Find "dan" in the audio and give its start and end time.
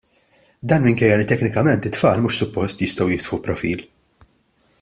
0.71-0.85